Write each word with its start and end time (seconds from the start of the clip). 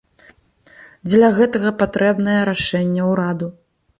Дзеля 1.09 1.29
гэтага 1.39 1.69
патрэбнае 1.83 2.39
рашэнне 2.51 3.03
ўраду. 3.13 3.51